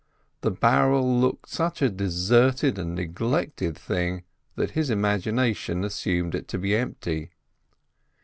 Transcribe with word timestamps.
The 0.41 0.49
barrel 0.49 1.19
looked 1.19 1.47
such 1.47 1.79
a 1.83 1.87
deserted 1.91 2.79
and 2.79 2.95
neglected 2.95 3.77
thing 3.77 4.23
that 4.55 4.71
his 4.71 4.89
imagination 4.89 5.83
assumed 5.83 6.33
it 6.33 6.47
to 6.47 6.57
be 6.57 6.75
empty. 6.75 7.29